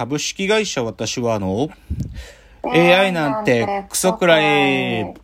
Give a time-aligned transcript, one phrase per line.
[0.00, 1.68] 株式会社私はあの、
[2.64, 5.14] AI なんてクソくらい。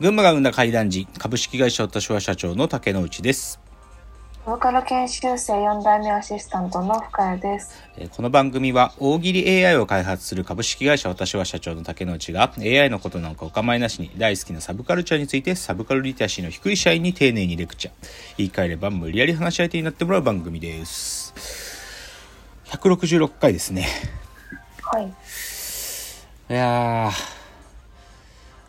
[0.00, 3.61] 群馬が生んだ怪談時、株式会社私は社長の竹之内です。
[4.44, 7.80] ボーカル研修生4代目アシスタントの深谷です。
[7.96, 17.94] えーこの番組は大喜利 AI を開発する株式会社私は社長の竹之内が AI のことなんかお構いなしに大好きなサブカルチャーについてサブカルリテラシーの低い社員に丁寧にレクチャー
[18.38, 21.32] 言い換えれば無理やり話し相手になってもらう番組です
[22.64, 23.86] 166回ですね
[24.82, 25.04] はい。
[25.06, 27.10] いや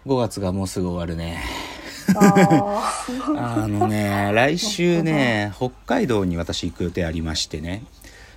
[0.06, 1.44] ー5月がもうすぐ終わるね
[2.16, 3.06] あ
[3.64, 7.84] あのね来週ね北海道に私行く予定ありましてね。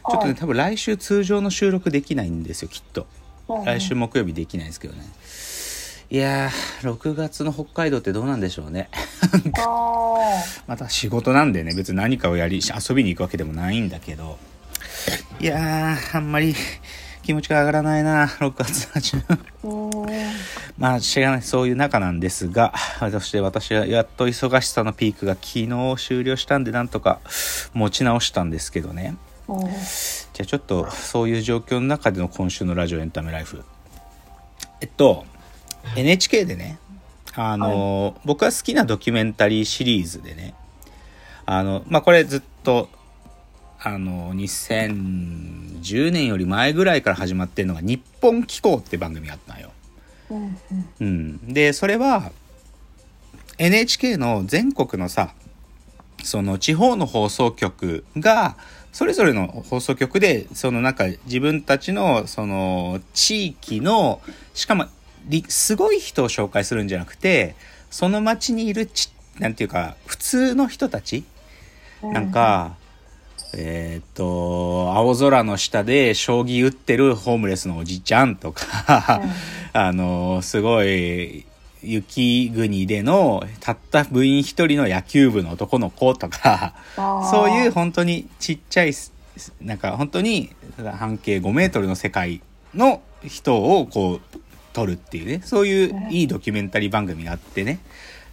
[0.09, 3.06] ちょっとね多分来週通常の収録できないんですよきっと。
[3.48, 5.02] ー来週木曜日できないですけどね。
[6.09, 8.89] いやー6月の北海道ってどうなんでしょうね。
[9.58, 14.39] あまた仕事なんでね別に何かをやり遊びに行くわけでもないんだけど。
[15.41, 16.55] いやーあんまり
[17.23, 19.17] 気持ちが上がらないな6月初。
[19.17, 19.23] め。
[20.78, 22.74] まあ知らないそういう中なんですが
[23.10, 27.20] そして私はやっと忙しさのピークが昨日終了したんでなんとか
[27.72, 29.16] 持ち直したんですけどね。
[29.48, 29.60] うん
[30.36, 33.64] じゃあちょっとそういう状況の中での今週のラジオエンタメライフ。
[34.80, 35.24] えっと
[35.96, 36.78] NHK でね
[37.34, 40.55] あの、僕が好きなドキュメンタリーシリーズでね
[41.44, 42.88] あのまあこれずっと
[43.80, 49.70] あの2010年より前ぐらいから始まってるのが「日本機構」って番組があったのよ。
[51.00, 52.32] うん、でそれは
[53.58, 55.34] NHK の全国のさ
[56.22, 58.56] その地方の放送局が
[58.92, 64.20] それぞれの放送局でそのなんか自分たちのその地域の
[64.55, 64.86] しかも
[65.48, 67.55] すごい人を紹介するんじゃなくて
[67.90, 71.24] その町にいるちなんていうか普通の人たち
[72.02, 72.77] うんなんか、
[73.55, 79.22] えーっと、青空の下で将棋打ってるホームレスのおじちゃんとか、
[79.77, 81.45] あの、すごい、
[81.83, 86.75] 雪国でのたった部員一人の野球部の男の子とか、
[87.31, 89.13] そういう本当にちっちゃいす、
[89.61, 90.51] なんか本当に
[90.97, 92.41] 半径5メートルの世界
[92.75, 94.39] の人をこう
[94.73, 97.79] 撮るっていうね、そういういいドキュメンタリー番組があってね。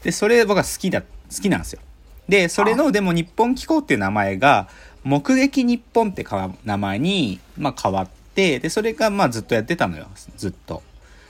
[0.03, 1.07] で、それ僕は好きだ、好
[1.41, 1.81] きなんですよ。
[2.29, 4.69] で、それのでも日本機構っていう名前が、
[5.03, 10.81] 目撃日本ってか名前に、まあ、変わって、で、それがまあずっとやってたのよ、ずっと。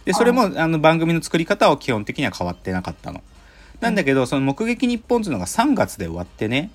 [0.05, 3.21] で、それもあの番組の作り方は基本的には変わってなかったの。
[3.79, 6.71] なんだけど、その目撃日本っていうのが3月で終わってね、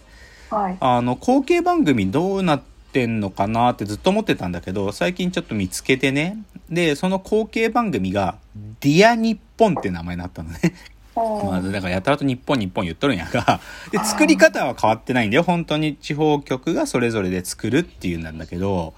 [0.51, 0.77] はい。
[0.81, 2.63] あの、後継番組どうなっ
[2.93, 6.39] てんのかなってずっと思ってたんだけど、最近ちょっと見つけてね。
[6.71, 8.37] で、その後継番組が、
[8.81, 10.59] Dear にっぽんって名前になったのね。
[11.45, 15.43] まあ、だからやたらと日本日本言っとるんやが、で、作り方は変わってないんだよ。
[15.43, 18.95] 本当に地方局がそれぞれで作るっていうんなんだけど、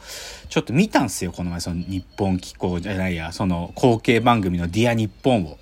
[0.48, 5.46] ちょっと見たんすよ、この前、そのにっぽん紀行じゃないや、その後継番組のディア日本を。
[5.50, 5.56] はい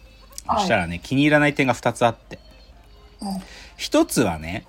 [0.60, 2.38] そしたらね、気に入らない点が2つあって。
[3.20, 3.28] うん
[3.78, 4.66] 一つはね、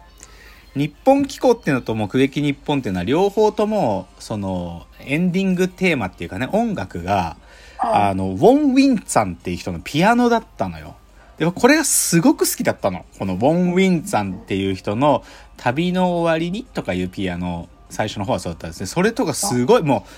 [0.75, 7.37] 日本機構っていうのと目撃日本っていうのは両方とも、その、エンディングテーマっていうかね、音楽が、
[7.77, 10.95] はいあの、ウォン・ウィンツァンっていう人のピアノだったのよ。
[11.39, 13.05] で、これがすごく好きだったの。
[13.17, 15.23] このウォン・ウィンツァンっていう人の
[15.57, 18.87] 旅の終わりにとかいうピアノ、最初の方はそうだったんですね。
[18.87, 20.09] それとかすごい、もう、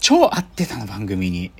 [0.00, 1.50] 超合ってたの、番組に。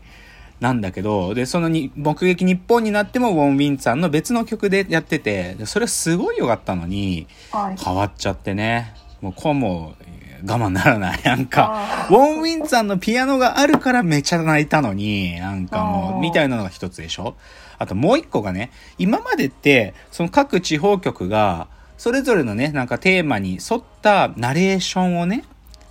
[0.61, 7.77] なんだけど、で、そのに、目撃日本になっても、ウォン・ウィンツァンの別の曲でやってて、でそれはすごい良かったのに、はい。
[7.83, 8.95] 変わっちゃってね。
[9.23, 10.16] もう、こうもう、
[10.47, 11.23] 我慢ならない。
[11.25, 17.35] なんか、あウォン・ウィンさんのピアノがあるからめちゃ泣いたのに、なんかもう、みたいなのが一つでしょ？
[17.79, 21.69] あともう一個がね、今までって、その各地方局が、
[21.99, 25.45] それぞれのね、なんかテーマに沿ったナレーションをね、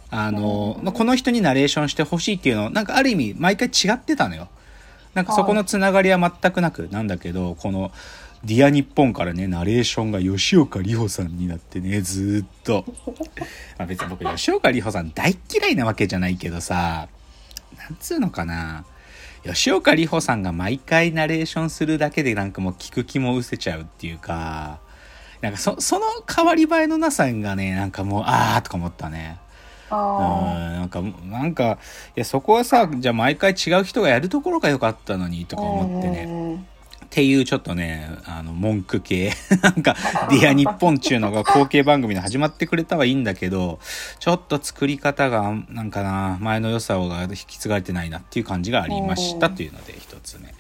[0.10, 4.48] あの、まあこの人にナレーションしてほしいっていうの、なんかある意味毎回違ってたのよ。
[5.14, 7.91] なんかそこのつながりは全くなくなんだけど、この、
[8.46, 12.86] Dear にっぽんからね、ナレーションが吉岡里帆さんになってね、ずーっと。
[13.80, 17.09] まあ別に僕、吉岡里帆さん大っ嫌いなわけじゃないけどさ、
[17.78, 18.86] なんつうのかな。
[19.44, 24.80] 吉岡里帆さんが毎回ナレーションするだけでなんかもう聞く気も失せちゃうっていうか、
[25.41, 29.40] なんかそ、その変わり映えのなさがね、なんかもう、あーとか思ったね。
[29.90, 31.80] うん、あなんか、なんか、
[32.16, 36.26] いや、そこはさ、じゃあ毎回違う人がやるところが良かったのにとか思ってね。
[36.26, 36.75] ね。
[37.06, 39.32] っていうちょっとね、あの、文句系。
[39.62, 39.96] なんか、
[40.29, 43.80] Dear にっぽんちゅうのが後継番組で始まってくれたはいいんだけど、
[44.20, 50.53] ちょっと作り方が、なんかな、前の良さが引き継がれてないなっていう感じがありましたというので、一つ目。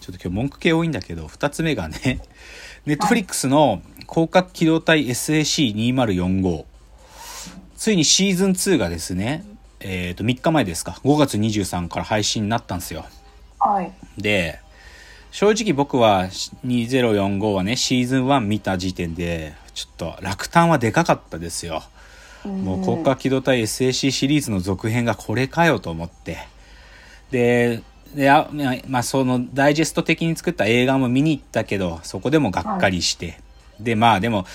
[0.00, 2.20] ちょっと今日文句系多いんだけど、二つ目がね、
[2.86, 6.64] ネットフリックスの攻殻機動隊 SAC2045。
[7.76, 9.44] ついにシーズン2がですね、
[9.80, 13.06] えっ、ー、と、3日前ですか、5月23から配信になったんですよ。
[13.58, 13.92] はい。
[14.18, 14.60] で、
[15.30, 16.24] 正直僕は
[16.66, 21.82] 2045はね、シーズン1見た時点で、ちょっと落胆はでかかったですよ。
[22.44, 26.38] もう国家機動隊 SAC シリーズの続編がこれかよと思って。
[27.30, 27.82] で、
[28.14, 28.50] であ
[28.88, 33.26] まあ、そのダイジェスト的に作った映画も見に行ったけど、そこでもがっかりして。
[33.26, 34.46] はい、で、まあでも、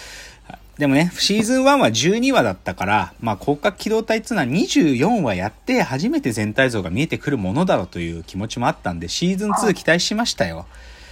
[0.77, 10.65] でもね、シーズン1は12話だったから、まあ、広角機動隊っていうのは24話やって初めて全体像が見えてくるものだろうという気持ちもあったんで、シーズン2期待しましたよ。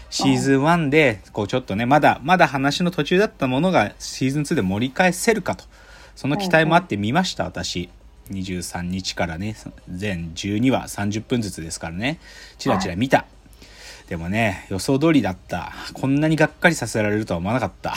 [0.10, 5.64] シーズン1で、こうちょっとね、まだ、まだ話の途中だったものがシーズン2で盛り返せるかと。
[6.16, 7.90] その期待もあって見ました、私。
[8.32, 9.56] 23日からね、
[9.90, 12.20] 全12話30分ずつですからね、
[12.58, 13.26] チラチラ見た。
[14.10, 15.72] でもね、予想通りだった。
[15.94, 17.96] こんなにがっかりさせられるとは思わなかった。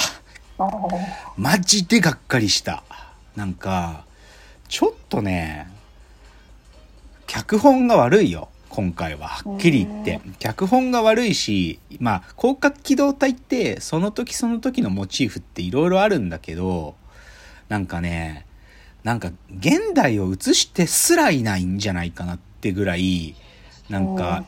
[1.37, 2.83] マジでがっかりした。
[3.35, 4.05] なんか、
[4.69, 5.69] ちょっとね、
[7.27, 8.49] 脚本が悪いよ。
[8.69, 9.29] 今回は。
[9.29, 10.21] はっきり言って。
[10.39, 16.95] 脚本が悪いし、まあ、広角機動隊って、その時その時のモチーフっていろいろあるんだけど、
[17.69, 18.47] なんかね、
[19.05, 23.35] なんか現代を映してすらいないんじゃないかなってぐらい、
[23.89, 24.45] なんか、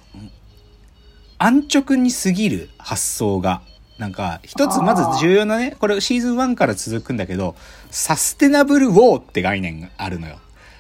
[1.39, 3.63] 安直に過ぎる発想が。
[3.99, 7.57] なんか、一つまず重要なね、これシーズン1から続くんだけど、
[7.91, 10.39] サステナブルウォーって概念があるのよ。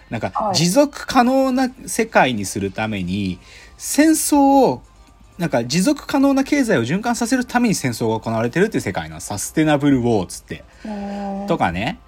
[0.08, 3.40] なんか、持続可能な世界にするために、
[3.76, 4.82] 戦争を、
[5.36, 10.64] なんか持続可能な経済を循環させるために戦争が行われてるっていう世界のサステナブルウォーつって。
[11.48, 11.98] とかね。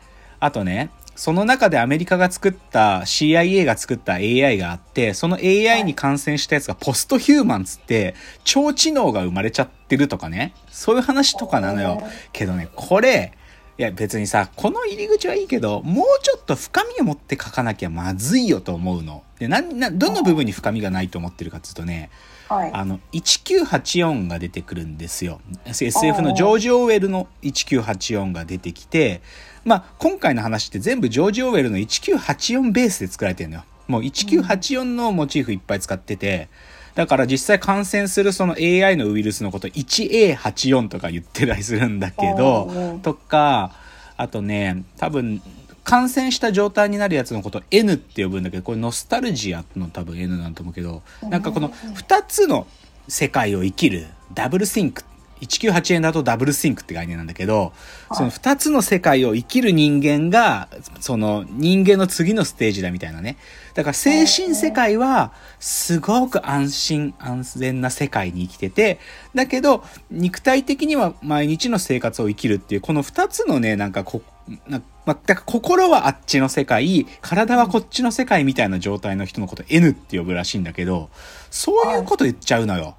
[0.40, 8.14] あとね、その中でアメリカが作った CIA が作った AI があって、その AI に感染したやつがポストヒューマンつって、
[8.44, 10.54] 超知能が生まれちゃってるとかね。
[10.70, 12.02] そういう話とかなのよ。
[12.32, 13.32] けどね、これ、
[13.80, 19.22] いや別にさ、この入り口はいいけど、もうちょっと深みを持って書かなきゃまずいよと思うの。
[19.38, 22.10] で、な、な、どの部分に深みがないと思ってるかっていうとね、
[22.50, 25.40] はい、あの、1984が出てくるんですよ。
[25.64, 29.22] SF のジョージ・オーウェルの1984が出てきて、
[29.64, 33.64] まあ、今回の話って全部ジョージ・オーウェルの1984ベースで作られてるのよ。
[33.88, 36.48] もう1984のモチーフいっぱい使ってて、
[36.94, 43.72] だから実際感染するその AI のウイルスのこと 1A84 とか言ってたりするんだけど、とか、
[44.16, 45.42] あとね、多分、
[45.82, 52.66] 感染した状態になるやつのこと N って呼ぶんだけど、これノスタルジアの多分 N なんと思うけど、なんかこの2つの
[53.08, 55.02] 世界を生きるダブルシンク
[55.40, 57.72] 198円だとダブルシンクって概念なんだけど、
[58.12, 60.68] その二つの世界を生きる人間が、
[61.00, 63.36] その人間の次のステージだみたいなね。
[63.74, 68.98] だから精神世界は、すごく安心安全な世界に生きてて、
[69.34, 74.22] だけど、肉体的には毎日の生活を生きるっていう、この二つのね、なんかこ、
[74.68, 81.08] なまあ、だから心はあっちの世界、体はこっちの世界みたいな状態の人のこと N って呼ぶらしいんだけど、
[81.50, 82.96] そういうこと言っちゃうのよ。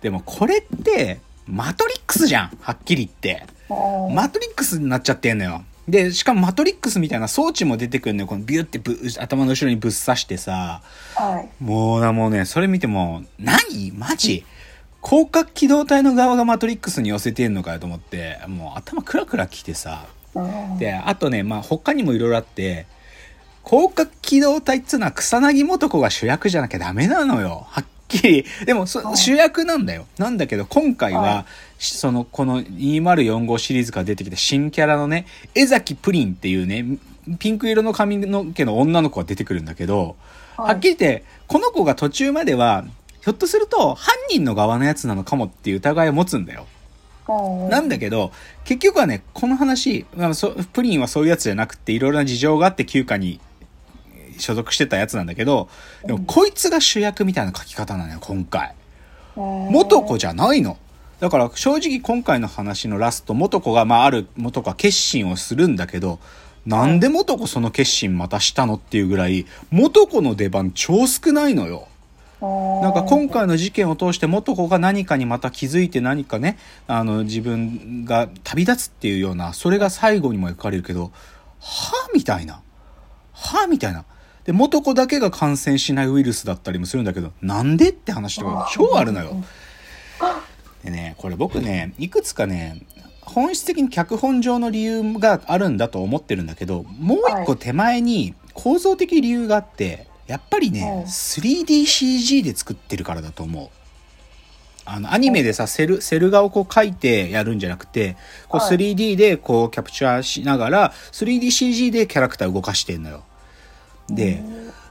[0.00, 3.46] でもこれって、マトリックスじゃんはっきり言って。
[4.14, 5.62] マトリックスになっちゃってんのよ。
[5.88, 8.26] で、しかもマトリックスみたいな装置も出てくるのよ。
[8.26, 10.80] このビュってぶ頭の後ろにぶっ刺してさ。
[11.14, 13.92] はい、もうな、もうね、それ見ても、何？
[13.92, 14.46] マジ？
[15.04, 20.06] 広角機動隊の側がマトリックスに寄せてんのかよと思って、もう頭クラクラきてさ。
[20.78, 22.86] で、あとね、まあ他にもいろいろあって、
[23.66, 27.66] 広角機動隊っつうのは草薙素子が主役じゃなきゃダメなのよ。
[27.68, 30.06] はっきり、でも主役なんだよ。
[30.18, 31.46] なんだけど、今回は、
[31.78, 36.98] その、この2045シリーズから出てきた新キャラのね、江崎プリンっていうね、
[37.38, 40.16] ピンク色の髪の毛の女の子が出てくるんだけど、
[40.56, 42.84] はっきり言って、この子が途中までは、
[43.22, 46.66] ひょっとすると犯人の側のやつなのかもっていう疑いを持つんだよ。
[47.70, 48.32] なんだけど、
[48.64, 50.32] 結局はね、この話、まあ、
[50.72, 53.40] プリンはそういうやつじゃなくて、いろいろな事情があって休暇に
[54.38, 55.68] 所属してたやつなんだけど、
[56.04, 58.74] でもこいつが主役みたいな書き方なのよ、今回。
[59.36, 60.78] 元子じゃないの。
[61.20, 66.18] だから正直今回の話のラスト、元子が、まあある、元子は決心をするんだけど、
[66.66, 71.88] なんで元子その決心またしたのっていうぐらい、元子の出番超少ないのよ。
[72.40, 81.10] なんか今回の事件を通して元子が何かにまた気づいて何かね、あの自分が旅立つっていうような、それが最後にも描かれるけど、
[81.60, 82.60] はみたいな。
[83.32, 84.04] はみたいな。
[84.44, 89.42] で、元子だけが感染しないウイルスだったりもするんだけど、なんでって話とか超あるのよ。
[90.84, 92.82] でね、これ僕ね、いくつかね、
[93.22, 103.68] 本質的に脚本上の理由があるんだと思ってるんだけど、もう一個手前に構造的理由があって、やっぱりね、うん 3DCG で作ってるからだと思う。
[104.86, 108.16] あの、アニメでさ、セル、セル画をこう描いてやるんじゃなくて、
[108.48, 113.24] こうはい 3D でこうキャプチャーしながら、3DCG でキャラクター動かしてんのよ。
[114.08, 114.42] で、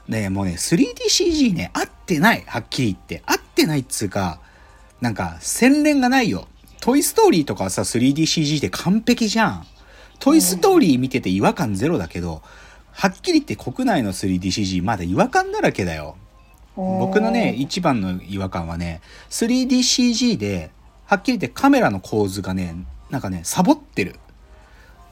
[0.08, 3.22] ねもうね、3DCG ね、合ってない、はっきり言って。
[3.26, 4.40] 合ってないっつうか、
[5.00, 6.46] なんか、洗練がないよ。
[6.80, 9.66] トイストーリーとかはさ、3DCG で完璧じゃん。
[10.18, 12.42] トイストーリー見てて違和感ゼロだけど、
[12.92, 16.16] はっきり言って国内の 3DCG まだ違和感だらけだよ。
[16.76, 20.70] 僕のね、一番の違和感はね、3DCG で、
[21.06, 22.74] はっきり言ってカメラの構図がね、
[23.10, 24.16] なんかね、サボってる。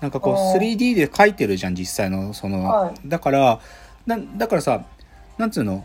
[0.01, 3.61] なんかこうおー 3D で描いてるじゃん、実際の、その、はいだから、な
[4.07, 4.85] だからさ、
[5.39, 5.85] なんつうの、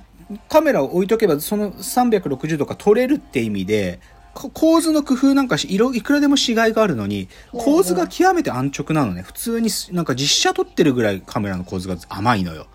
[0.50, 4.00] カメラを置いとけばその360度が撮れるって意味で、
[4.34, 9.24] こ構図の工夫なんかし、色、いくらでも違いがあるのに、構図が極めて安直なのね。
[9.24, 12.68] 普通にす、なんか実写撮ってるぐらいカメラの構図が甘いのよ。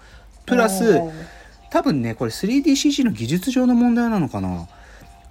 [0.45, 1.01] プラス、
[1.71, 4.67] 多分ね、これ 3DCG の技術上の問題なのかな。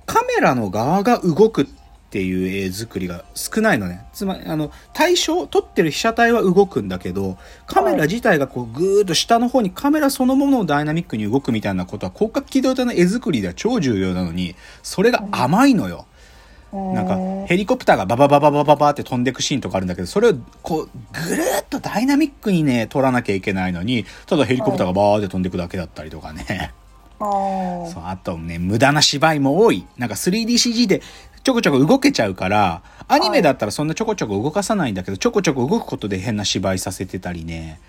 [0.06, 1.81] カメラの側が動くって
[2.20, 4.06] いう絵作りが少ないのね。
[4.12, 7.38] つまり、あの、対象、撮ってる被写体は動くんだけど、
[7.68, 16.06] カメラ自体がこうぐーっと下の方にカメラそのものをダイナミックに動くみたいなことは広角機動隊の絵作りでは超重要なのに、それが甘いのよ。
[16.74, 20.90] なんかヘリコプターがバババババババって飛んでくシーンとかあるんだけど、それをこう
[21.28, 26.74] ぐるーっとダイナミックにね、撮らなきゃいけないのに、ただヘリコプターがバーって飛んでくだけだったりとかね。
[27.22, 29.86] そそう、あとね、無駄な芝居も多い。
[29.98, 31.02] なんか 3DCG で
[31.44, 37.80] ちょこちょこ動けちゃうから、アニメだったらそんなちょこちょこ動かさないんだけど、ちょこちょこ動くことで変な芝居させてたりね。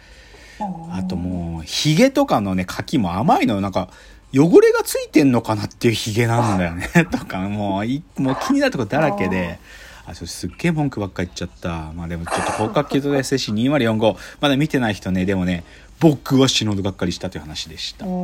[0.91, 3.61] あともう、ヒゲとかのね、描きも甘いのよ。
[3.61, 3.89] なんか、
[4.35, 6.89] 汚れがついてんのかなっていうヒゲなんだよね。
[7.11, 9.59] とか、もうい、もう気になるとこだらけで。
[10.07, 11.93] あ、それすっげえ文句ばっか言っちゃった。
[11.93, 15.65] まあでもちょっと広角機動隊 SC2045、まだ見てない人ね、でもね、
[16.01, 18.05] 僕は死ぬほどがっかりしたという話でした。
[18.05, 18.15] じゃ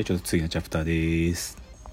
[0.00, 1.67] あちょっと次のチャプターです。